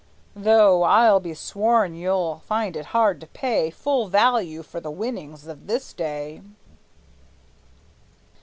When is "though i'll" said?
0.35-1.19